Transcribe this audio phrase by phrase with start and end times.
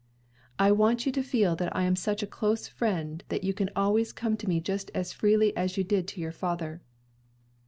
[0.57, 3.69] I want you to feel that I am such a close friend that you can
[3.75, 6.81] always come to me just as freely as you did to your father."